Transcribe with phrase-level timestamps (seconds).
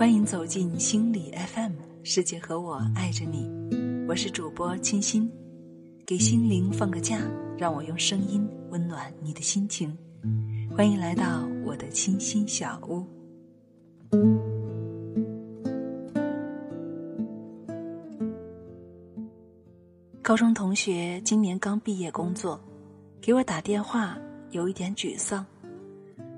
[0.00, 3.46] 欢迎走进心理 FM，世界和我爱着你，
[4.08, 5.30] 我是主播清新，
[6.06, 7.20] 给心灵放个假，
[7.58, 9.94] 让我用声音温暖你的心情。
[10.74, 13.04] 欢迎来到我的清新小屋。
[20.22, 22.58] 高中同学今年刚毕业工作，
[23.20, 24.16] 给我打电话，
[24.50, 25.44] 有一点沮丧。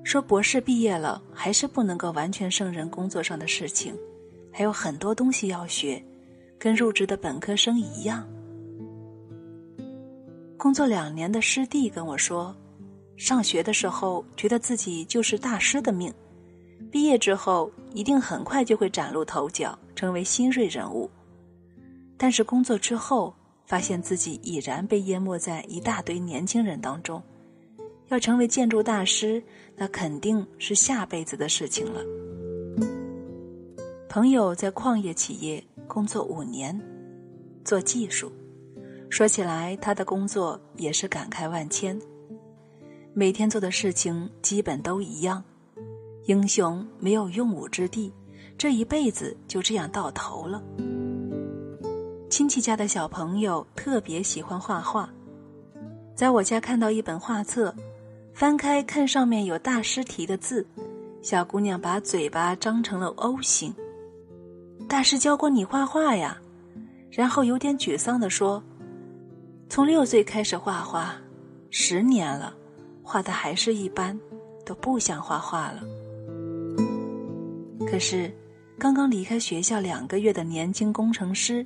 [0.05, 3.97] 说博士毕业了，还是不能够完全胜任工作上的事情，
[4.53, 6.03] 还有很多东西要学，
[6.59, 8.27] 跟入职的本科生一样。
[10.59, 12.55] 工作两年的师弟跟我说，
[13.17, 16.13] 上学的时候觉得自己就是大师的命，
[16.91, 21.09] 毕业之后一定很快就会崭露头角，成为新锐人物。
[22.17, 23.35] 但是工作之后，
[23.67, 27.23] 发现自己已然被淹没在一大堆年轻人当中。
[28.13, 29.43] 要成为建筑大师，
[29.75, 32.03] 那肯定是下辈子的事情了。
[34.07, 36.79] 朋友在矿业企业工作五年，
[37.65, 38.31] 做技术，
[39.09, 41.99] 说起来他的工作也是感慨万千。
[43.15, 45.43] 每天做的事情基本都一样，
[46.27, 48.13] 英雄没有用武之地，
[48.59, 50.63] 这一辈子就这样到头了。
[52.29, 55.09] 亲戚家的小朋友特别喜欢画画，
[56.15, 57.75] 在我家看到一本画册。
[58.35, 60.67] 翻开看，上面有大师题的字，
[61.21, 63.73] 小姑娘把嘴巴张成了 O 型。
[64.89, 66.41] 大师教过你画画呀？
[67.11, 68.63] 然后有点沮丧地说
[69.69, 71.15] ：“从六岁开始画画，
[71.71, 72.55] 十年了，
[73.03, 74.19] 画的还是一般，
[74.65, 75.83] 都不想画画了。”
[77.87, 78.33] 可是，
[78.79, 81.65] 刚刚离开学校两个月的年轻工程师，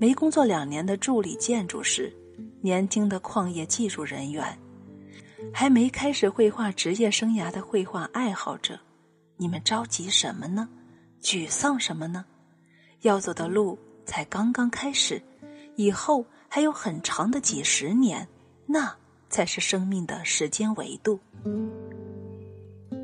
[0.00, 2.10] 没工作两年的助理建筑师，
[2.62, 4.44] 年轻的矿业技术人员。
[5.52, 8.78] 还没开始绘画职业生涯的绘画爱好者，
[9.36, 10.68] 你们着急什么呢？
[11.22, 12.24] 沮丧什么呢？
[13.00, 15.22] 要走的路才刚刚开始，
[15.76, 18.26] 以后还有很长的几十年，
[18.66, 18.94] 那
[19.28, 21.18] 才是生命的时间维度。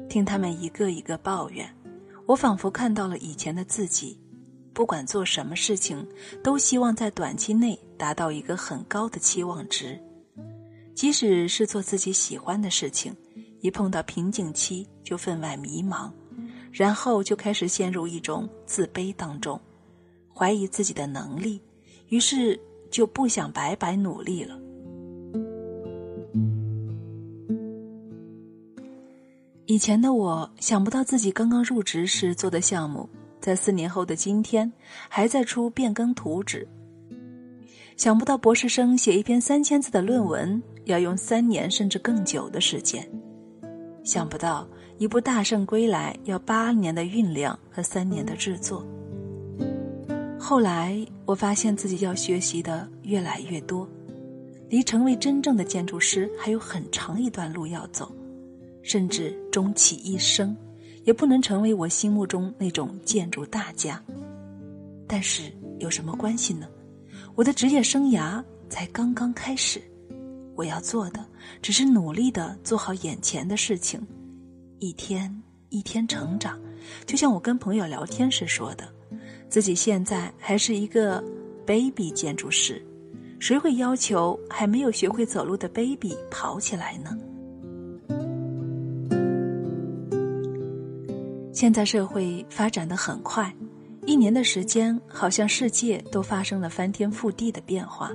[0.08, 1.68] 听他们一个一个抱怨，
[2.26, 4.18] 我仿佛看到了以前的自己，
[4.72, 6.06] 不管做什么事情，
[6.42, 10.00] 都希望在短期内达到一个很高的期望值。
[10.98, 13.14] 即使是做自己喜欢的事情，
[13.60, 16.10] 一碰到瓶颈期就分外迷茫，
[16.72, 19.60] 然后就开始陷入一种自卑当中，
[20.34, 21.60] 怀疑自己的能力，
[22.08, 22.58] 于是
[22.90, 24.58] 就不想白白努力了。
[29.66, 33.08] 以前的我想不到自己刚刚入职时做的项目，
[33.40, 34.72] 在四年后的今天
[35.08, 36.66] 还在出变更图纸。
[37.98, 43.04] 想不到博士生写一篇三千字的论文要用三年甚至更久的时间，
[44.04, 44.64] 想不到
[44.98, 48.86] 一部《大圣归来》要八年的酝酿和三年的制作。
[50.38, 53.86] 后来我发现自己要学习的越来越多，
[54.68, 58.14] 离成为真正的建筑师还有很长一段路要走，
[58.80, 60.56] 甚至终其一生，
[61.02, 64.00] 也不能成为我心目中那种建筑大家。
[65.08, 66.68] 但是有什么关系呢？
[67.38, 69.80] 我的职业生涯才刚刚开始，
[70.56, 71.24] 我要做的
[71.62, 74.04] 只是努力的做好眼前的事情，
[74.80, 75.32] 一天
[75.68, 76.58] 一天成长。
[77.06, 78.88] 就像我跟朋友聊天时说的，
[79.48, 81.22] 自己现在还是一个
[81.64, 82.84] baby 建筑师，
[83.38, 87.16] 谁会要求还没有学会走路的 baby 跑起来呢？
[91.52, 93.54] 现在社会发展的很快。
[94.08, 98.10] 一年的时间，好像世界都发生了翻天覆地的变化，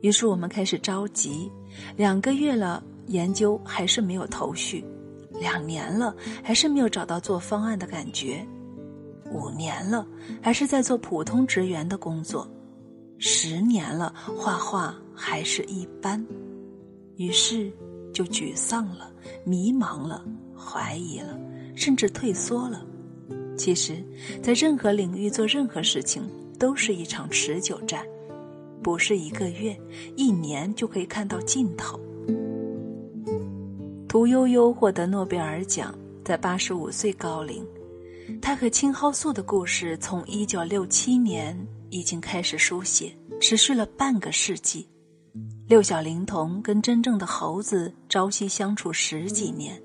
[0.00, 1.50] 于是我们开始着急。
[1.96, 4.84] 两个月了，研究还是没有头绪；
[5.40, 8.46] 两年了，还是没有找到做方案的感觉；
[9.32, 10.06] 五年了，
[10.40, 12.46] 还是在做普通职员的工作；
[13.18, 16.24] 十年了，画画还是一般。
[17.16, 17.72] 于是
[18.14, 19.10] 就沮丧了、
[19.42, 20.24] 迷茫了、
[20.56, 21.36] 怀疑了，
[21.74, 22.86] 甚至退缩了。
[23.56, 23.96] 其实，
[24.42, 26.22] 在任何领域做任何事情
[26.58, 28.04] 都是一场持久战，
[28.82, 29.76] 不是一个月、
[30.14, 31.98] 一年就可以看到尽头。
[34.08, 35.94] 屠呦呦获得诺贝尔奖，
[36.24, 37.66] 在八十五岁高龄，
[38.40, 41.58] 她和青蒿素的故事从一九六七年
[41.90, 44.88] 已经开始书写，持续了半个世纪。
[45.66, 49.82] 六小龄童跟真正的猴子朝夕相处十几年，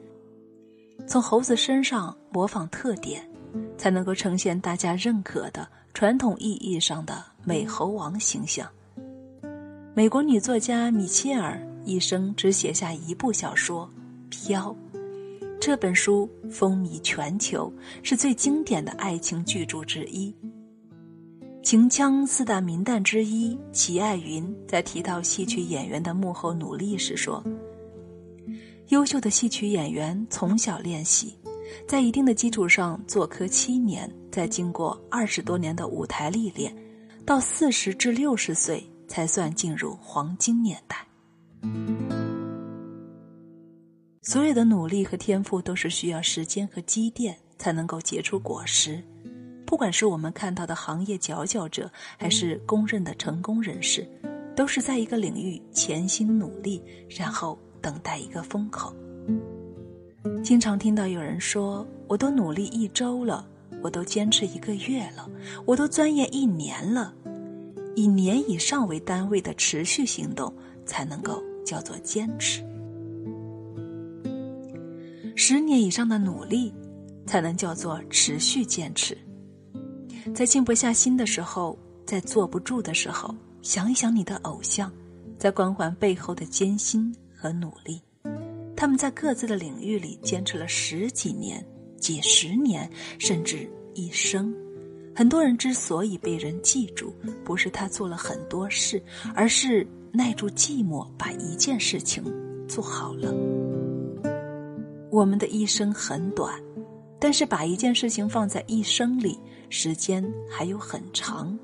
[1.07, 3.27] 从猴子身上模仿特点。
[3.77, 8.67] 才能够呈现大家认可的传统意义上的美猴王形象。
[9.93, 13.89] 美国女作家米切尔一生只写下一部小说
[14.29, 14.75] 《飘》，
[15.59, 17.71] 这本书风靡全球，
[18.01, 20.33] 是最经典的爱情巨著之一。
[21.63, 27.43] 秦腔四大名旦之一齐爱云在提到戏曲演员的幕后努力时说
[28.89, 31.35] ：“优秀的戏曲演员从小练习，
[31.87, 36.75] 在一定的基础上做科七年，再经过二十多年的舞台历练，
[37.25, 41.05] 到四十至六十岁才算进入黄金年代。
[44.21, 49.03] 所有的努力和天赋都是需要时间和积淀才能够结出果实。”
[49.65, 54.05] 不管是我们看到的行业佼佼者，还是公认的成功人士，
[54.53, 58.93] 都是在一个领域潜心努力，然后等待一个风口。
[60.43, 63.47] 经常听到有人说：“我都努力一周了，
[63.81, 65.29] 我都坚持一个月了，
[65.65, 67.13] 我都钻研一年了。”
[67.95, 70.53] 以年以上为单位的持续行动，
[70.85, 72.61] 才能够叫做坚持；
[75.35, 76.73] 十年以上的努力，
[77.25, 79.17] 才能叫做持续坚持。
[80.33, 84.89] 在静不下心的时候，在坐不住的时候，想一想你的偶像，
[85.37, 88.01] 在光环背后的艰辛和努力。
[88.81, 91.63] 他们在各自的领域里坚持了十几年、
[91.99, 92.89] 几十年，
[93.19, 94.51] 甚至一生。
[95.15, 97.13] 很多人之所以被人记住，
[97.45, 98.99] 不是他做了很多事，
[99.35, 102.23] 而是耐住寂寞，把一件事情
[102.67, 103.31] 做好了。
[105.11, 106.59] 我们的一生很短，
[107.19, 109.37] 但是把一件事情放在一生里。
[109.69, 111.55] 时间还有很长，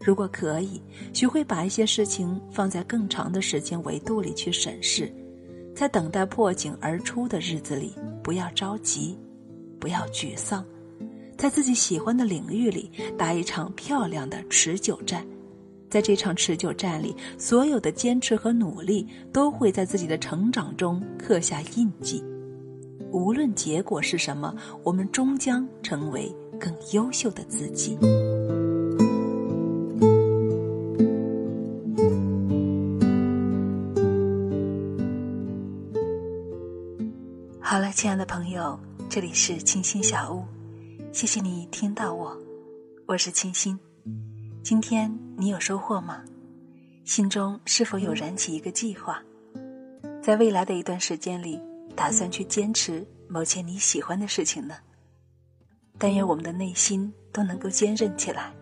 [0.00, 0.80] 如果可以，
[1.12, 5.12] 学会把一些事情放在更长的时间维度里去审视，
[5.76, 7.92] 在等待破茧而出的日子里，
[8.22, 9.16] 不要着急，
[9.78, 10.64] 不要沮丧，
[11.36, 15.24] 在自己喜欢的领域里打一场漂亮的持久战，
[15.90, 22.24] 在这场持久战里，所有的坚持和努力都会在自己的成长中刻下印记，
[23.12, 26.34] 无论结果是什么，我们终将成为。
[26.58, 27.98] 更优秀的自己。
[37.96, 38.78] 亲爱的朋友，
[39.08, 40.44] 这里是清新小屋，
[41.14, 42.36] 谢谢你听到我，
[43.06, 43.76] 我是清新。
[44.62, 46.22] 今天你有收获吗？
[47.06, 49.22] 心中是否有燃起一个计划，
[50.22, 51.58] 在未来的一段时间里，
[51.94, 54.74] 打算去坚持某件你喜欢的事情呢？
[55.96, 58.52] 但愿我们的内心都能够坚韧起来，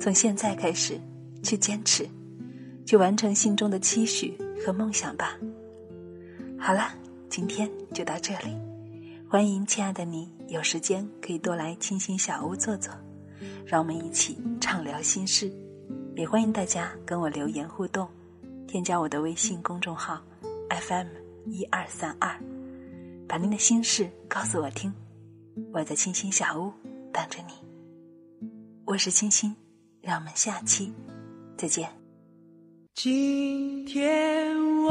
[0.00, 0.96] 从现在开始
[1.42, 2.08] 去坚持，
[2.86, 5.36] 去完成心中的期许和梦想吧。
[6.56, 6.94] 好了，
[7.30, 8.56] 今天就到这里，
[9.28, 12.92] 欢迎亲爱的你有时间可以多来清新小屋坐坐，
[13.66, 15.52] 让我们一起畅聊心事。
[16.16, 18.08] 也欢迎大家跟我留言互动，
[18.66, 20.20] 添加我的微信公众号
[20.70, 21.06] FM
[21.46, 22.34] 一二三二，
[23.28, 24.92] 把您的心事告诉我听。
[25.72, 26.72] 我在清新小屋
[27.12, 27.52] 等着你，
[28.84, 29.54] 我是清新，
[30.00, 30.92] 让我们下期
[31.56, 31.88] 再见。
[32.94, 34.90] 今天我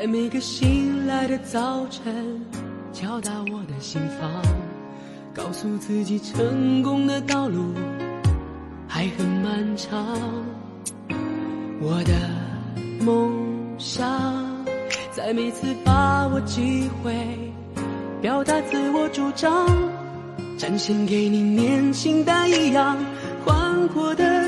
[0.00, 2.40] 在每个醒来的早晨。
[2.92, 4.30] 敲打我的心房，
[5.34, 7.74] 告诉自己成功的道路
[8.86, 10.16] 还很漫长。
[11.80, 12.12] 我的
[13.04, 14.08] 梦想，
[15.10, 17.12] 在每次把握机会
[18.22, 19.66] 表达自我主张，
[20.56, 22.96] 展现给你年轻但一样
[23.44, 24.47] 宽阔的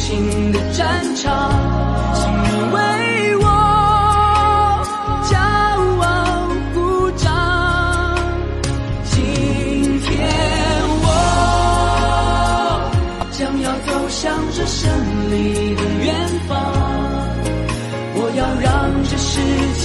[0.00, 1.52] 新的战场，
[2.14, 3.44] 请你为我
[5.28, 5.36] 骄
[6.00, 6.04] 傲
[6.72, 6.78] 鼓
[7.18, 7.28] 掌。
[9.04, 9.14] 今
[10.00, 10.08] 天
[11.02, 11.06] 我
[13.30, 14.90] 将要走向这胜
[15.30, 16.08] 利的远
[16.48, 16.56] 方，
[18.14, 18.68] 我要让
[19.04, 19.38] 这世
[19.82, 19.84] 界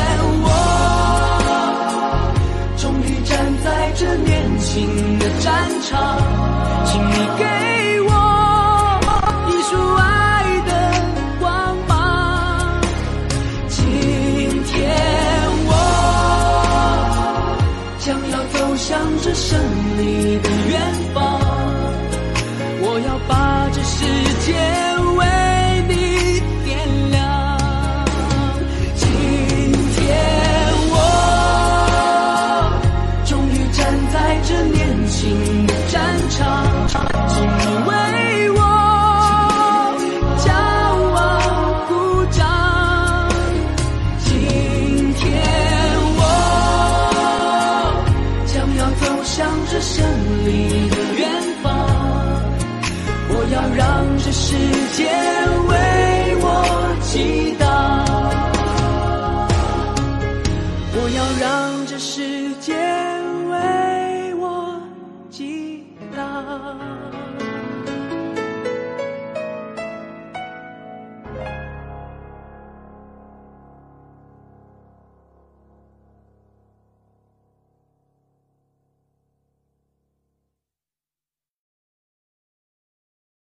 [4.73, 4.87] 新
[5.19, 6.17] 的战场，
[6.85, 7.60] 请你给